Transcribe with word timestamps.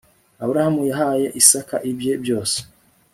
aburahamu 0.41 0.81
yahaye 0.91 1.27
isaka 1.41 1.75
ibye 1.89 2.13
byose 2.23 2.57